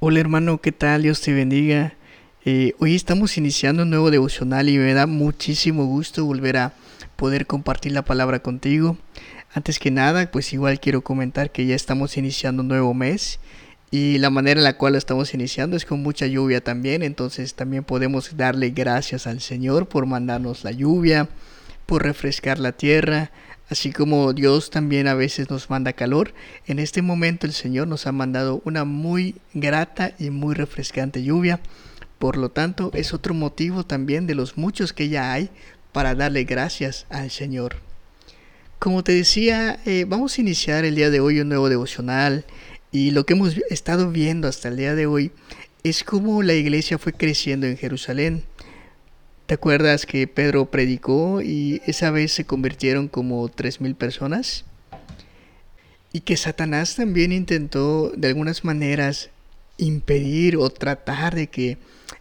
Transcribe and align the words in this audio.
Hola 0.00 0.20
hermano, 0.20 0.60
¿qué 0.60 0.70
tal? 0.70 1.02
Dios 1.02 1.20
te 1.22 1.32
bendiga. 1.32 1.94
Eh, 2.44 2.72
hoy 2.78 2.94
estamos 2.94 3.36
iniciando 3.36 3.82
un 3.82 3.90
nuevo 3.90 4.12
devocional 4.12 4.68
y 4.68 4.78
me 4.78 4.94
da 4.94 5.08
muchísimo 5.08 5.86
gusto 5.86 6.24
volver 6.24 6.56
a 6.56 6.72
poder 7.16 7.48
compartir 7.48 7.90
la 7.90 8.04
palabra 8.04 8.38
contigo. 8.38 8.96
Antes 9.52 9.80
que 9.80 9.90
nada, 9.90 10.30
pues 10.30 10.52
igual 10.52 10.78
quiero 10.78 11.02
comentar 11.02 11.50
que 11.50 11.66
ya 11.66 11.74
estamos 11.74 12.16
iniciando 12.16 12.62
un 12.62 12.68
nuevo 12.68 12.94
mes 12.94 13.40
y 13.90 14.18
la 14.18 14.30
manera 14.30 14.60
en 14.60 14.64
la 14.64 14.76
cual 14.76 14.92
lo 14.92 14.98
estamos 14.98 15.34
iniciando 15.34 15.76
es 15.76 15.84
con 15.84 16.00
mucha 16.00 16.28
lluvia 16.28 16.62
también, 16.62 17.02
entonces 17.02 17.54
también 17.54 17.82
podemos 17.82 18.36
darle 18.36 18.70
gracias 18.70 19.26
al 19.26 19.40
Señor 19.40 19.88
por 19.88 20.06
mandarnos 20.06 20.62
la 20.62 20.70
lluvia, 20.70 21.28
por 21.86 22.04
refrescar 22.04 22.60
la 22.60 22.70
tierra, 22.70 23.32
Así 23.70 23.92
como 23.92 24.32
Dios 24.32 24.70
también 24.70 25.08
a 25.08 25.14
veces 25.14 25.50
nos 25.50 25.68
manda 25.68 25.92
calor, 25.92 26.32
en 26.66 26.78
este 26.78 27.02
momento 27.02 27.46
el 27.46 27.52
Señor 27.52 27.86
nos 27.86 28.06
ha 28.06 28.12
mandado 28.12 28.62
una 28.64 28.84
muy 28.84 29.36
grata 29.52 30.14
y 30.18 30.30
muy 30.30 30.54
refrescante 30.54 31.22
lluvia. 31.22 31.60
Por 32.18 32.36
lo 32.36 32.50
tanto, 32.50 32.90
es 32.94 33.12
otro 33.12 33.34
motivo 33.34 33.84
también 33.84 34.26
de 34.26 34.34
los 34.34 34.56
muchos 34.56 34.92
que 34.92 35.08
ya 35.10 35.32
hay 35.32 35.50
para 35.92 36.14
darle 36.14 36.44
gracias 36.44 37.06
al 37.10 37.30
Señor. 37.30 37.76
Como 38.78 39.04
te 39.04 39.12
decía, 39.12 39.80
eh, 39.84 40.06
vamos 40.08 40.38
a 40.38 40.40
iniciar 40.40 40.84
el 40.84 40.94
día 40.94 41.10
de 41.10 41.20
hoy 41.20 41.40
un 41.40 41.48
nuevo 41.48 41.68
devocional 41.68 42.44
y 42.90 43.10
lo 43.10 43.26
que 43.26 43.34
hemos 43.34 43.56
estado 43.70 44.10
viendo 44.10 44.48
hasta 44.48 44.68
el 44.68 44.76
día 44.76 44.94
de 44.94 45.06
hoy 45.06 45.30
es 45.82 46.04
cómo 46.04 46.42
la 46.42 46.54
iglesia 46.54 46.98
fue 46.98 47.12
creciendo 47.12 47.66
en 47.66 47.76
Jerusalén. 47.76 48.44
¿Te 49.48 49.54
acuerdas 49.54 50.04
que 50.04 50.26
Pedro 50.26 50.70
predicó 50.70 51.40
y 51.40 51.80
esa 51.86 52.10
vez 52.10 52.32
se 52.32 52.44
convirtieron 52.44 53.08
como 53.08 53.48
tres 53.48 53.80
mil 53.80 53.94
personas? 53.94 54.66
Y 56.12 56.20
que 56.20 56.36
Satanás 56.36 56.96
también 56.96 57.32
intentó 57.32 58.12
de 58.14 58.28
algunas 58.28 58.62
maneras 58.62 59.30
impedir 59.78 60.58
o 60.58 60.68
tratar 60.68 61.34
de 61.34 61.46
que 61.46 61.78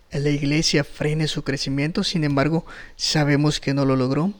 la 0.10 0.30
iglesia 0.30 0.86
frene 0.86 1.28
su 1.28 1.44
crecimiento, 1.44 2.06
sin 2.06 2.24
embargo 2.24 2.66
sabemos 2.96 3.60
que 3.60 3.74
no 3.74 3.84
lo 3.84 3.98
logró. 3.98 4.34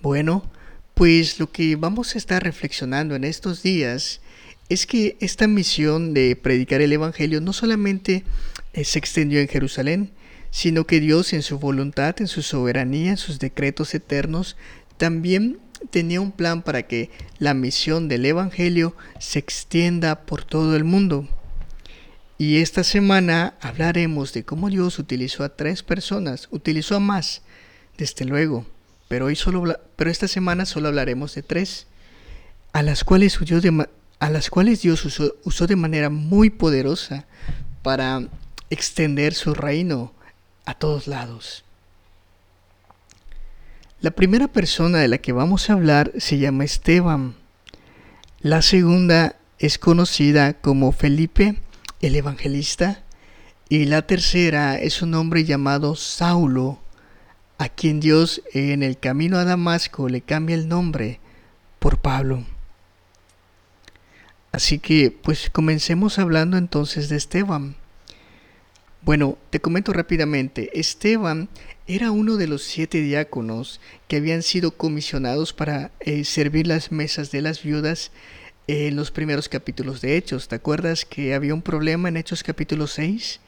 Bueno, 0.00 0.50
pues 0.94 1.38
lo 1.38 1.52
que 1.52 1.76
vamos 1.76 2.14
a 2.14 2.18
estar 2.18 2.42
reflexionando 2.42 3.16
en 3.16 3.24
estos 3.24 3.62
días 3.62 4.22
es 4.70 4.86
que 4.86 5.18
esta 5.20 5.46
misión 5.46 6.14
de 6.14 6.36
predicar 6.36 6.80
el 6.80 6.94
Evangelio 6.94 7.42
no 7.42 7.52
solamente 7.52 8.24
eh, 8.72 8.84
se 8.84 8.98
extendió 8.98 9.40
en 9.40 9.48
Jerusalén, 9.48 10.10
sino 10.54 10.86
que 10.86 11.00
Dios 11.00 11.32
en 11.32 11.42
su 11.42 11.58
voluntad, 11.58 12.14
en 12.20 12.28
su 12.28 12.40
soberanía, 12.40 13.10
en 13.10 13.16
sus 13.16 13.40
decretos 13.40 13.92
eternos, 13.92 14.56
también 14.98 15.58
tenía 15.90 16.20
un 16.20 16.30
plan 16.30 16.62
para 16.62 16.84
que 16.84 17.10
la 17.40 17.54
misión 17.54 18.06
del 18.06 18.24
Evangelio 18.24 18.94
se 19.18 19.40
extienda 19.40 20.20
por 20.26 20.44
todo 20.44 20.76
el 20.76 20.84
mundo. 20.84 21.28
Y 22.38 22.58
esta 22.58 22.84
semana 22.84 23.54
hablaremos 23.60 24.32
de 24.32 24.44
cómo 24.44 24.70
Dios 24.70 25.00
utilizó 25.00 25.42
a 25.42 25.56
tres 25.56 25.82
personas, 25.82 26.46
utilizó 26.52 26.94
a 26.94 27.00
más, 27.00 27.42
desde 27.98 28.24
luego, 28.24 28.64
pero, 29.08 29.26
hoy 29.26 29.34
solo, 29.34 29.76
pero 29.96 30.08
esta 30.08 30.28
semana 30.28 30.66
solo 30.66 30.86
hablaremos 30.86 31.34
de 31.34 31.42
tres, 31.42 31.88
a 32.72 32.84
las 32.84 33.02
cuales, 33.02 33.40
a 34.20 34.30
las 34.30 34.50
cuales 34.50 34.82
Dios 34.82 35.04
usó, 35.04 35.34
usó 35.42 35.66
de 35.66 35.74
manera 35.74 36.10
muy 36.10 36.48
poderosa 36.48 37.26
para 37.82 38.28
extender 38.70 39.34
su 39.34 39.52
reino 39.52 40.14
a 40.64 40.74
todos 40.74 41.06
lados. 41.06 41.64
La 44.00 44.10
primera 44.10 44.48
persona 44.48 44.98
de 44.98 45.08
la 45.08 45.18
que 45.18 45.32
vamos 45.32 45.68
a 45.68 45.74
hablar 45.74 46.12
se 46.18 46.38
llama 46.38 46.64
Esteban. 46.64 47.34
La 48.40 48.60
segunda 48.62 49.36
es 49.58 49.78
conocida 49.78 50.54
como 50.54 50.92
Felipe 50.92 51.56
el 52.06 52.16
Evangelista. 52.16 53.02
Y 53.68 53.86
la 53.86 54.02
tercera 54.02 54.78
es 54.78 55.00
un 55.00 55.14
hombre 55.14 55.44
llamado 55.44 55.96
Saulo, 55.96 56.78
a 57.56 57.68
quien 57.68 58.00
Dios 58.00 58.42
en 58.52 58.82
el 58.82 58.98
camino 58.98 59.38
a 59.38 59.44
Damasco 59.44 60.08
le 60.08 60.20
cambia 60.20 60.54
el 60.54 60.68
nombre 60.68 61.20
por 61.78 61.98
Pablo. 61.98 62.44
Así 64.52 64.78
que 64.78 65.10
pues 65.10 65.50
comencemos 65.50 66.18
hablando 66.18 66.58
entonces 66.58 67.08
de 67.08 67.16
Esteban. 67.16 67.76
Bueno, 69.04 69.36
te 69.50 69.60
comento 69.60 69.92
rápidamente. 69.92 70.70
Esteban 70.80 71.50
era 71.86 72.10
uno 72.10 72.38
de 72.38 72.46
los 72.46 72.62
siete 72.62 73.02
diáconos 73.02 73.78
que 74.08 74.16
habían 74.16 74.42
sido 74.42 74.70
comisionados 74.70 75.52
para 75.52 75.92
eh, 76.00 76.24
servir 76.24 76.66
las 76.66 76.90
mesas 76.90 77.30
de 77.30 77.42
las 77.42 77.62
viudas 77.62 78.12
en 78.66 78.96
los 78.96 79.10
primeros 79.10 79.50
capítulos 79.50 80.00
de 80.00 80.16
Hechos. 80.16 80.48
¿Te 80.48 80.54
acuerdas 80.54 81.04
que 81.04 81.34
había 81.34 81.52
un 81.52 81.60
problema 81.60 82.08
en 82.08 82.16
Hechos 82.16 82.42
capítulo 82.42 82.86
6? 82.86 83.40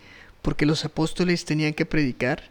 Porque 0.43 0.67
los 0.67 0.85
apóstoles 0.85 1.47
tenían 1.47 1.73
que 1.73 1.87
predicar, 1.87 2.51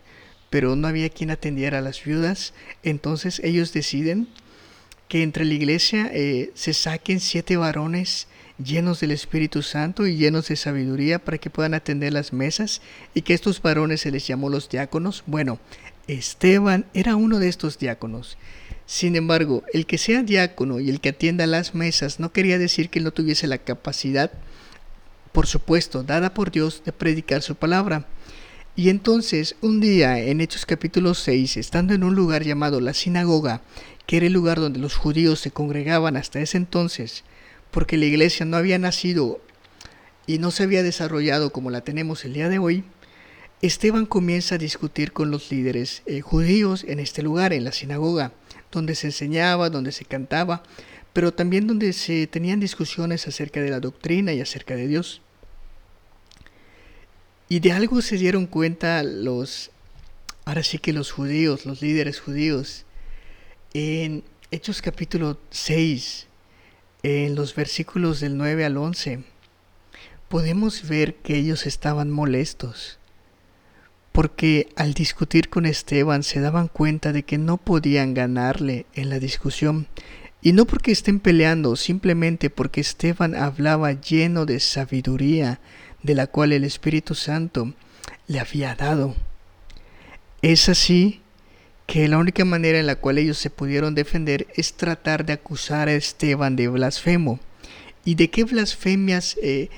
pero 0.50 0.76
no 0.76 0.88
había 0.88 1.10
quien 1.10 1.30
atendiera 1.30 1.78
a 1.78 1.82
las 1.82 2.04
viudas. 2.04 2.56
Entonces 2.82 3.40
ellos 3.44 3.72
deciden 3.72 4.28
que 5.08 5.24
entre 5.24 5.46
la 5.46 5.54
iglesia 5.54 6.10
eh, 6.14 6.52
se 6.56 6.74
saquen 6.74 7.20
siete 7.20 7.58
varones 7.58 8.28
llenos 8.64 9.00
del 9.00 9.12
Espíritu 9.12 9.62
Santo 9.62 10.08
y 10.08 10.16
llenos 10.16 10.48
de 10.48 10.56
sabiduría 10.56 11.20
para 11.20 11.38
que 11.38 11.50
puedan 11.50 11.74
atender 11.74 12.14
las 12.14 12.34
mesas 12.34 12.82
y 13.14 13.22
que 13.22 13.34
estos 13.34 13.62
varones 13.62 14.02
se 14.02 14.12
les 14.12 14.26
llamó 14.28 14.50
los 14.50 14.70
diáconos. 14.70 15.24
Bueno, 15.28 15.60
Esteban 16.08 16.86
era 16.94 17.16
uno 17.16 17.40
de 17.40 17.50
estos 17.50 17.78
diáconos. 17.78 18.38
Sin 18.86 19.16
embargo, 19.16 19.64
el 19.74 19.86
que 19.86 19.98
sea 19.98 20.24
diácono 20.24 20.80
y 20.80 20.90
el 20.90 21.02
que 21.02 21.10
atienda 21.10 21.48
las 21.48 21.74
mesas 21.74 22.20
no 22.20 22.32
quería 22.32 22.60
decir 22.60 22.90
que 22.90 23.00
no 23.00 23.12
tuviese 23.12 23.48
la 23.48 23.58
capacidad, 23.58 24.32
por 25.32 25.48
supuesto, 25.48 26.04
dada 26.04 26.34
por 26.34 26.52
Dios 26.52 26.84
de 26.86 26.94
predicar 26.94 27.42
su 27.42 27.56
palabra. 27.56 28.06
Y 28.78 28.90
entonces, 28.90 29.56
un 29.62 29.80
día 29.80 30.20
en 30.20 30.42
Hechos 30.42 30.66
capítulo 30.66 31.14
6, 31.14 31.58
estando 31.58 31.94
en 31.94 32.04
un 32.04 32.14
lugar 32.14 32.44
llamado 32.44 32.80
la 32.80 32.94
sinagoga, 32.94 33.62
que 34.06 34.18
era 34.18 34.26
el 34.28 34.34
lugar 34.34 34.60
donde 34.60 34.80
los 34.80 34.96
judíos 34.96 35.40
se 35.40 35.52
congregaban 35.52 36.18
hasta 36.18 36.40
ese 36.40 36.58
entonces, 36.58 37.24
porque 37.72 37.98
la 37.98 38.06
iglesia 38.06 38.46
no 38.46 38.58
había 38.58 38.80
nacido 38.80 39.42
y 40.28 40.40
no 40.40 40.52
se 40.52 40.64
había 40.64 40.84
desarrollado 40.84 41.52
como 41.52 41.70
la 41.70 41.82
tenemos 41.82 42.26
el 42.26 42.34
día 42.34 42.50
de 42.50 42.60
hoy, 42.60 42.84
Esteban 43.62 44.06
comienza 44.06 44.56
a 44.56 44.60
discutir 44.60 45.12
con 45.12 45.32
los 45.32 45.52
líderes 45.52 46.04
eh, 46.06 46.22
judíos 46.22 46.84
en 46.88 47.00
este 47.00 47.24
lugar, 47.24 47.54
en 47.54 47.64
la 47.64 47.72
sinagoga, 47.72 48.32
donde 48.72 48.96
se 48.96 49.08
enseñaba, 49.08 49.70
donde 49.70 49.92
se 49.92 50.06
cantaba, 50.06 50.62
pero 51.14 51.34
también 51.34 51.66
donde 51.66 51.94
se 51.94 52.28
tenían 52.28 52.60
discusiones 52.60 53.28
acerca 53.28 53.62
de 53.62 53.70
la 53.70 53.80
doctrina 53.80 54.34
y 54.34 54.42
acerca 54.42 54.76
de 54.76 54.88
Dios. 54.88 55.22
Y 57.48 57.60
de 57.60 57.72
algo 57.72 58.02
se 58.02 58.18
dieron 58.18 58.48
cuenta 58.48 59.02
los, 59.04 59.72
ahora 60.44 60.64
sí 60.64 60.78
que 60.78 60.94
los 60.94 61.12
judíos, 61.12 61.66
los 61.66 61.82
líderes 61.82 62.20
judíos, 62.20 62.85
en 63.78 64.24
Hechos 64.52 64.82
capítulo 64.82 65.38
6, 65.50 66.28
en 67.04 67.36
los 67.36 67.54
versículos 67.56 68.22
del 68.22 68.38
9 68.38 68.64
al 68.64 68.78
11, 68.78 69.26
podemos 70.30 70.88
ver 70.88 71.16
que 71.16 71.36
ellos 71.36 71.66
estaban 71.66 72.10
molestos, 72.10 73.00
porque 74.14 74.70
al 74.78 74.94
discutir 74.94 75.50
con 75.50 75.66
Esteban 75.66 76.24
se 76.24 76.40
daban 76.40 76.70
cuenta 76.70 77.12
de 77.12 77.24
que 77.24 77.38
no 77.38 77.58
podían 77.58 78.14
ganarle 78.14 78.86
en 78.94 79.10
la 79.10 79.20
discusión, 79.20 79.88
y 80.42 80.54
no 80.54 80.64
porque 80.64 80.94
estén 80.94 81.20
peleando, 81.20 81.76
simplemente 81.76 82.50
porque 82.50 82.80
Esteban 82.80 83.36
hablaba 83.36 83.92
lleno 83.92 84.46
de 84.46 84.62
sabiduría, 84.62 85.60
de 86.02 86.16
la 86.16 86.28
cual 86.28 86.54
el 86.54 86.64
Espíritu 86.64 87.14
Santo 87.14 87.74
le 88.28 88.40
había 88.40 88.74
dado. 88.76 89.16
Es 90.42 90.70
así 90.70 91.20
que 91.86 92.08
la 92.08 92.18
única 92.18 92.46
manera 92.46 92.80
en 92.80 92.88
la 92.88 92.96
cual 92.96 93.18
ellos 93.18 93.38
se 93.38 93.50
pudieron 93.50 93.96
defender 93.96 94.48
es 94.56 94.74
tratar 94.74 95.26
de 95.26 95.34
acusar 95.34 95.88
a 95.88 95.94
Esteban 95.94 96.56
de 96.56 96.68
blasfemo. 96.68 97.40
¿Y 98.04 98.16
de 98.16 98.30
qué 98.30 98.44
blasfemias 98.44 99.38
eh, 99.42 99.70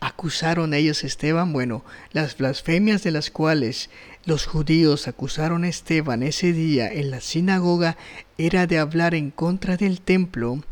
acusaron 0.00 0.74
ellos 0.74 1.02
a 1.02 1.06
Esteban? 1.06 1.52
Bueno, 1.52 1.84
las 2.12 2.36
blasfemias 2.36 3.02
de 3.02 3.10
las 3.10 3.30
cuales 3.30 3.90
los 4.24 4.46
judíos 4.46 5.08
acusaron 5.08 5.64
a 5.64 5.68
Esteban 5.68 6.22
ese 6.22 6.52
día 6.52 6.92
en 6.92 7.10
la 7.10 7.20
sinagoga 7.20 7.96
era 8.36 8.66
de 8.66 8.78
hablar 8.78 9.14
en 9.14 9.30
contra 9.30 9.76
del 9.76 10.00
templo 10.00 10.62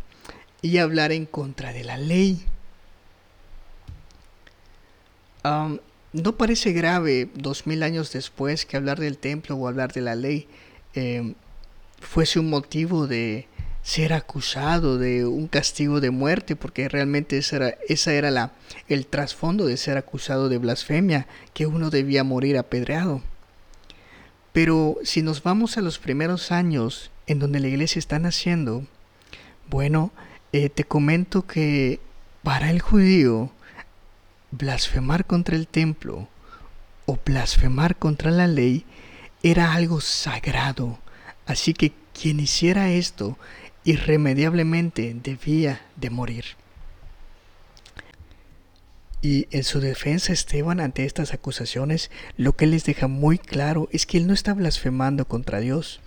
y 0.62 0.79
hablar 0.79 1.12
en 1.12 1.27
contra 1.27 1.73
de 1.73 1.85
la 1.85 1.97
ley. 1.97 2.44
no 6.12 6.37
parece 6.37 6.73
grave 6.73 7.29
dos 7.35 7.69
mil 7.69 7.85
años 7.85 8.12
después 8.12 8.67
que 8.67 8.77
hablar 8.77 8.99
del 8.99 9.17
templo 9.17 9.55
o 9.55 9.69
hablar 9.69 9.93
de 9.93 10.00
la 10.00 10.17
ley 10.17 10.49
eh, 10.96 11.34
fuese 12.00 12.40
un 12.40 12.50
motivo 12.50 13.06
de 13.06 13.46
ser 13.82 14.12
acusado 14.12 14.98
de 14.98 15.25
un 15.26 15.46
castigo 15.46 16.00
de 16.00 16.10
muerte, 16.10 16.56
porque 16.56 16.88
realmente 16.88 17.38
esa 17.38 17.56
era, 17.56 17.69
esa 17.88 18.12
era 18.12 18.32
la, 18.32 18.52
el 18.88 19.06
trasfondo 19.06 19.66
de 19.66 19.76
ser 19.76 19.96
acusado 19.96 20.48
de 20.48 20.58
blasfemia, 20.58 21.28
que 21.54 21.66
uno 21.66 21.90
debía 21.90 22.25
morir 22.25 22.58
apedreado. 22.58 23.22
Pero 24.52 24.96
si 25.04 25.22
nos 25.22 25.43
vamos 25.43 25.76
a 25.76 25.82
los 25.82 25.98
primeros 25.98 26.50
años 26.50 27.10
en 27.26 27.38
donde 27.38 27.60
la 27.60 27.69
iglesia 27.69 28.00
está 28.00 28.19
naciendo, 28.19 28.87
bueno, 29.69 30.10
eh, 30.52 30.69
te 30.69 30.84
comento 30.84 31.46
que 31.46 32.00
para 32.43 32.70
el 32.70 32.81
judío 32.81 33.50
blasfemar 34.50 35.26
contra 35.26 35.56
el 35.56 35.69
templo 35.69 36.28
o 37.04 37.19
blasfemar 37.25 37.96
contra 37.96 38.31
la 38.31 38.46
ley 38.46 38.84
era 39.50 39.75
algo 39.75 40.00
sagrado, 40.00 40.98
así 41.46 41.72
que 41.72 41.93
quien 42.12 42.40
hiciera 42.40 42.90
esto 42.90 43.38
irremediablemente 43.84 45.14
debía 45.22 45.82
de 45.94 46.10
morir. 46.10 46.44
Y 49.22 49.46
en 49.52 49.62
su 49.62 49.78
defensa 49.78 50.32
Esteban 50.32 50.81
ante 50.81 51.04
estas 51.04 51.32
acusaciones, 51.32 52.10
lo 52.37 52.54
que 52.54 52.66
les 52.66 52.84
deja 52.84 53.06
muy 53.06 53.38
claro 53.38 53.88
es 53.93 54.04
que 54.04 54.19
él 54.19 54.26
no 54.26 54.34
está 54.34 54.52
blasfemando 54.52 55.28
contra 55.28 55.60
Dios, 55.60 56.00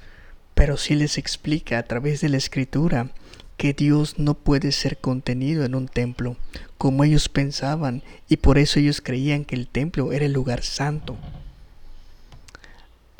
pero 0.53 0.75
sí 0.75 0.95
les 0.95 1.17
explica 1.17 1.77
a 1.77 1.83
través 1.83 2.19
de 2.19 2.27
la 2.27 2.37
escritura 2.37 3.11
que 3.55 3.71
Dios 3.71 4.19
no 4.19 4.33
puede 4.33 4.73
ser 4.73 4.97
contenido 4.97 5.63
en 5.63 5.75
un 5.75 5.87
templo, 5.87 6.35
como 6.77 7.05
ellos 7.05 7.29
pensaban, 7.29 8.03
y 8.27 8.37
por 8.37 8.57
eso 8.57 8.79
ellos 8.79 8.99
creían 8.99 9.45
que 9.45 9.55
el 9.55 9.67
templo 9.67 10.11
era 10.11 10.25
el 10.25 10.33
lugar 10.33 10.61
santo. 10.61 11.17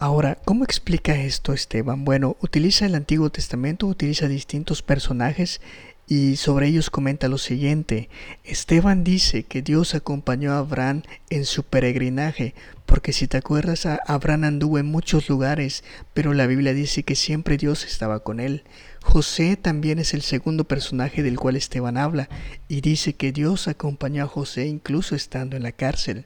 Ahora, 0.02 0.38
¿cómo 0.46 0.64
explica 0.64 1.14
esto 1.14 1.52
Esteban? 1.52 2.06
Bueno, 2.06 2.38
utiliza 2.40 2.86
el 2.86 2.96
Antiguo 2.96 3.32
Testamento, 3.32 3.86
utiliza 3.86 4.30
distintos 4.30 4.82
personajes 4.82 5.60
y 6.08 6.38
sobre 6.38 6.68
ellos 6.68 6.90
comenta 6.90 7.28
lo 7.28 7.38
siguiente. 7.38 8.08
Esteban 8.46 9.04
dice 9.04 9.44
que 9.44 9.62
Dios 9.62 9.96
acompañó 9.96 10.54
a 10.54 10.60
Abraham 10.60 11.04
en 11.30 11.44
su 11.44 11.64
peregrinaje, 11.64 12.54
porque 12.86 13.12
si 13.12 13.28
te 13.28 13.36
acuerdas, 13.36 13.86
Abraham 13.86 14.46
anduvo 14.46 14.80
en 14.80 14.86
muchos 14.86 15.28
lugares, 15.28 15.84
pero 16.14 16.34
la 16.34 16.48
Biblia 16.48 16.74
dice 16.74 17.04
que 17.04 17.16
siempre 17.16 17.58
Dios 17.58 17.84
estaba 17.84 18.22
con 18.22 18.40
él. 18.40 18.64
José 19.04 19.58
también 19.58 20.00
es 20.00 20.14
el 20.14 20.22
segundo 20.22 20.64
personaje 20.64 21.24
del 21.24 21.38
cual 21.38 21.58
Esteban 21.58 21.98
habla, 21.98 22.30
y 22.70 22.80
dice 22.80 23.16
que 23.16 23.34
Dios 23.34 23.68
acompañó 23.68 24.24
a 24.24 24.28
José 24.28 24.66
incluso 24.66 25.14
estando 25.14 25.58
en 25.58 25.64
la 25.64 25.74
cárcel. 25.74 26.26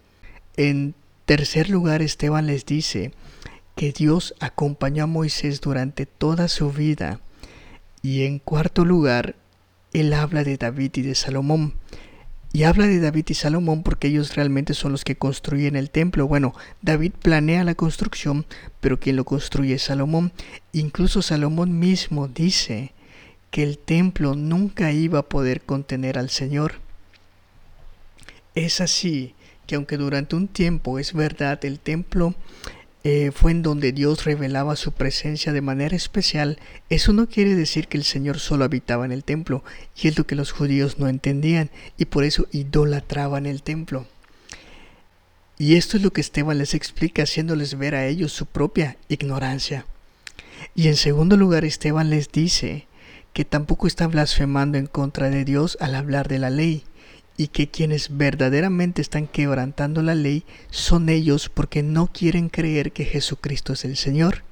En 0.58 0.94
tercer 1.26 1.72
lugar, 1.72 2.04
Esteban 2.04 2.46
les 2.46 2.68
dice 2.68 3.14
que 3.76 3.92
Dios 3.92 4.36
acompañó 4.40 5.04
a 5.04 5.08
Moisés 5.08 5.62
durante 5.62 6.06
toda 6.06 6.48
su 6.48 6.72
vida. 6.72 7.20
Y 8.02 8.24
en 8.24 8.40
cuarto 8.40 8.86
lugar, 8.86 9.36
él 9.94 10.14
habla 10.14 10.44
de 10.44 10.58
David 10.58 10.92
y 10.96 11.02
de 11.02 11.16
Salomón. 11.16 11.74
Y 12.52 12.64
habla 12.64 12.86
de 12.86 13.00
David 13.00 13.26
y 13.30 13.34
Salomón 13.34 13.82
porque 13.82 14.10
ellos 14.10 14.36
realmente 14.36 14.76
son 14.76 14.92
los 14.92 15.04
que 15.04 15.16
construyen 15.16 15.76
el 15.76 15.90
templo. 15.90 16.28
Bueno, 16.28 16.54
David 16.84 17.14
planea 17.20 17.64
la 17.64 17.74
construcción, 17.74 18.46
pero 18.80 19.00
quien 19.00 19.16
lo 19.16 19.26
construye 19.26 19.74
es 19.74 19.84
Salomón. 19.84 20.34
Incluso 20.72 21.24
Salomón 21.24 21.80
mismo 21.80 22.28
dice 22.28 22.94
que 23.50 23.64
el 23.64 23.80
templo 23.80 24.36
nunca 24.36 24.92
iba 24.92 25.20
a 25.20 25.30
poder 25.30 25.62
contener 25.62 26.20
al 26.20 26.30
Señor. 26.30 26.76
Es 28.54 28.82
así 28.82 29.34
que 29.66 29.76
aunque 29.76 29.98
durante 29.98 30.36
un 30.36 30.48
tiempo 30.48 31.00
es 31.00 31.14
verdad 31.14 31.64
el 31.66 31.80
templo 31.80 32.36
eh, 33.04 33.32
fue 33.34 33.52
en 33.52 33.64
donde 33.64 33.92
Dios 33.92 34.24
revelaba 34.24 34.78
su 34.78 34.94
presencia 34.94 35.52
de 35.52 35.62
manera 35.62 35.96
especial, 35.96 36.58
eso 36.90 37.12
no 37.12 37.28
quiere 37.28 37.56
decir 37.56 37.88
que 37.88 37.98
el 37.98 38.06
Señor 38.06 38.40
solo 38.40 38.64
habitaba 38.64 39.06
en 39.06 39.12
el 39.12 39.24
templo, 39.26 39.64
y 40.02 40.08
es 40.08 40.18
lo 40.18 40.26
que 40.26 40.36
los 40.36 40.52
judíos 40.52 41.00
no 41.00 41.10
entendían, 41.10 41.70
y 41.98 42.06
por 42.06 42.24
eso 42.24 42.48
idolatraban 42.52 43.46
el 43.46 43.62
templo. 43.62 44.08
Y 45.58 45.76
esto 45.76 45.98
es 45.98 46.04
lo 46.04 46.12
que 46.12 46.22
Esteban 46.22 46.58
les 46.58 46.74
explica, 46.74 47.24
haciéndoles 47.24 47.78
ver 47.78 47.96
a 47.96 48.08
ellos 48.08 48.32
su 48.32 48.46
propia 48.46 48.98
ignorancia. 49.10 49.86
Y 50.74 50.88
en 50.88 50.96
segundo 50.96 51.38
lugar, 51.38 51.66
Esteban 51.66 52.10
les 52.10 52.32
dice 52.32 52.88
que 53.34 53.46
tampoco 53.46 53.88
está 53.88 54.08
blasfemando 54.08 54.78
en 54.78 54.88
contra 54.88 55.30
de 55.30 55.44
Dios 55.44 55.78
al 55.82 55.96
hablar 55.96 56.28
de 56.28 56.40
la 56.40 56.50
ley, 56.50 56.84
y 57.38 57.48
que 57.48 57.70
quienes 57.70 58.16
verdaderamente 58.18 59.02
están 59.02 59.28
quebrantando 59.28 60.02
la 60.02 60.16
ley 60.16 60.44
son 60.70 61.10
ellos 61.10 61.50
porque 61.50 61.84
no 61.84 62.08
quieren 62.08 62.50
creer 62.50 62.92
que 62.92 63.06
Jesucristo 63.06 63.74
es 63.74 63.86
el 63.86 63.98
Señor. 63.98 64.44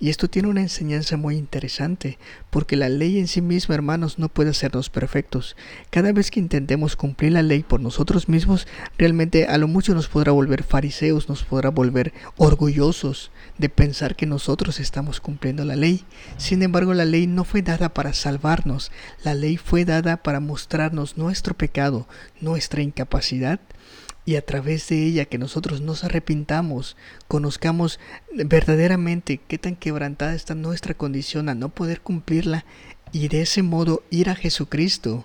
Y 0.00 0.10
esto 0.10 0.28
tiene 0.28 0.48
una 0.48 0.60
enseñanza 0.60 1.16
muy 1.16 1.36
interesante, 1.36 2.18
porque 2.50 2.76
la 2.76 2.88
ley 2.88 3.18
en 3.18 3.26
sí 3.26 3.40
misma, 3.40 3.74
hermanos, 3.74 4.18
no 4.18 4.28
puede 4.28 4.50
hacernos 4.50 4.90
perfectos. 4.90 5.56
Cada 5.90 6.12
vez 6.12 6.30
que 6.30 6.38
intentemos 6.38 6.94
cumplir 6.94 7.32
la 7.32 7.42
ley 7.42 7.64
por 7.64 7.80
nosotros 7.80 8.28
mismos, 8.28 8.68
realmente 8.96 9.46
a 9.46 9.58
lo 9.58 9.66
mucho 9.66 9.94
nos 9.94 10.06
podrá 10.06 10.30
volver 10.30 10.62
fariseos, 10.62 11.28
nos 11.28 11.42
podrá 11.42 11.70
volver 11.70 12.12
orgullosos 12.36 13.32
de 13.58 13.68
pensar 13.68 14.14
que 14.14 14.26
nosotros 14.26 14.78
estamos 14.78 15.20
cumpliendo 15.20 15.64
la 15.64 15.74
ley. 15.74 16.04
Sin 16.36 16.62
embargo, 16.62 16.94
la 16.94 17.04
ley 17.04 17.26
no 17.26 17.42
fue 17.42 17.62
dada 17.62 17.92
para 17.92 18.12
salvarnos, 18.12 18.92
la 19.24 19.34
ley 19.34 19.56
fue 19.56 19.84
dada 19.84 20.18
para 20.18 20.38
mostrarnos 20.38 21.16
nuestro 21.16 21.54
pecado, 21.54 22.06
nuestra 22.40 22.82
incapacidad 22.82 23.58
y 24.28 24.36
a 24.36 24.44
través 24.44 24.86
de 24.88 25.06
ella 25.06 25.24
que 25.24 25.38
nosotros 25.38 25.80
nos 25.80 26.04
arrepintamos, 26.04 26.98
conozcamos 27.28 27.98
verdaderamente 28.30 29.40
qué 29.48 29.56
tan 29.56 29.74
quebrantada 29.74 30.34
está 30.34 30.54
nuestra 30.54 30.92
condición 30.92 31.48
a 31.48 31.54
no 31.54 31.70
poder 31.70 32.02
cumplirla 32.02 32.66
y 33.10 33.28
de 33.28 33.40
ese 33.40 33.62
modo 33.62 34.02
ir 34.10 34.28
a 34.28 34.34
Jesucristo 34.34 35.24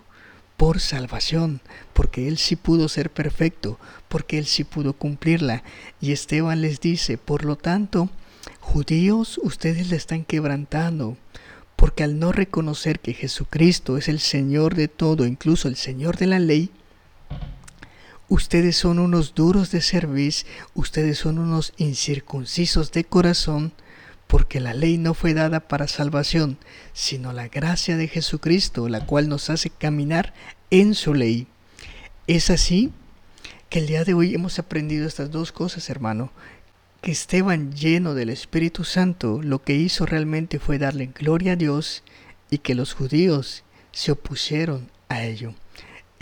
por 0.56 0.80
salvación, 0.80 1.60
porque 1.92 2.30
Él 2.30 2.38
sí 2.38 2.56
pudo 2.56 2.88
ser 2.88 3.10
perfecto, 3.10 3.78
porque 4.08 4.38
Él 4.38 4.46
sí 4.46 4.64
pudo 4.64 4.94
cumplirla. 4.94 5.64
Y 6.00 6.14
Esteban 6.14 6.62
les 6.62 6.80
dice, 6.80 7.18
por 7.18 7.44
lo 7.44 7.58
tanto, 7.58 8.10
judíos, 8.62 9.38
ustedes 9.44 9.90
le 9.90 9.98
están 9.98 10.24
quebrantando, 10.24 11.18
porque 11.76 12.06
al 12.06 12.20
no 12.20 12.32
reconocer 12.32 13.02
que 13.02 13.14
Jesucristo 13.14 13.98
es 13.98 14.08
el 14.08 14.22
Señor 14.22 14.76
de 14.76 14.88
todo, 14.88 15.26
incluso 15.26 15.68
el 15.68 15.76
Señor 15.76 16.16
de 16.16 16.28
la 16.28 16.40
ley, 16.40 16.72
Ustedes 18.34 18.78
son 18.78 18.98
unos 18.98 19.36
duros 19.36 19.70
de 19.70 19.80
cerviz, 19.80 20.48
ustedes 20.74 21.20
son 21.20 21.38
unos 21.38 21.72
incircuncisos 21.78 22.92
de 22.92 23.04
corazón, 23.04 23.74
porque 24.26 24.60
la 24.60 24.74
ley 24.74 24.98
no 24.98 25.14
fue 25.14 25.36
dada 25.36 25.60
para 25.60 25.88
salvación, 25.88 26.58
sino 26.94 27.32
la 27.32 27.48
gracia 27.48 27.96
de 27.96 28.08
Jesucristo, 28.08 28.90
la 28.90 29.06
cual 29.06 29.30
nos 29.30 29.52
hace 29.52 29.70
caminar 29.70 30.34
en 30.72 30.96
su 30.96 31.14
ley. 31.14 31.46
Es 32.26 32.50
así 32.50 32.92
que 33.70 33.78
el 33.78 33.86
día 33.86 34.04
de 34.04 34.16
hoy 34.16 34.34
hemos 34.34 34.58
aprendido 34.58 35.06
estas 35.06 35.30
dos 35.30 35.52
cosas, 35.52 35.88
hermano, 35.92 36.32
que 37.04 37.12
Esteban 37.12 37.72
lleno 37.74 38.16
del 38.16 38.32
Espíritu 38.32 38.84
Santo 38.84 39.44
lo 39.44 39.62
que 39.62 39.76
hizo 39.76 40.08
realmente 40.08 40.58
fue 40.58 40.80
darle 40.80 41.12
gloria 41.14 41.52
a 41.52 41.56
Dios 41.56 42.02
y 42.50 42.58
que 42.58 42.74
los 42.74 42.96
judíos 42.96 43.64
se 43.92 44.12
opusieron 44.12 44.90
a 45.08 45.24
ello. 45.24 45.54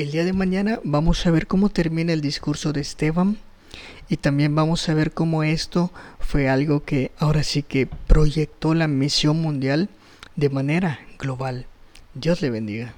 El 0.01 0.09
día 0.09 0.25
de 0.25 0.33
mañana 0.33 0.79
vamos 0.83 1.27
a 1.27 1.29
ver 1.29 1.45
cómo 1.45 1.69
termina 1.69 2.11
el 2.11 2.21
discurso 2.21 2.73
de 2.73 2.81
Esteban 2.81 3.37
y 4.09 4.17
también 4.17 4.55
vamos 4.55 4.89
a 4.89 4.95
ver 4.95 5.11
cómo 5.11 5.43
esto 5.43 5.91
fue 6.19 6.49
algo 6.49 6.83
que 6.83 7.11
ahora 7.19 7.43
sí 7.43 7.61
que 7.61 7.85
proyectó 7.85 8.73
la 8.73 8.87
misión 8.87 9.39
mundial 9.39 9.89
de 10.35 10.49
manera 10.49 11.01
global. 11.19 11.67
Dios 12.15 12.41
le 12.41 12.49
bendiga. 12.49 12.95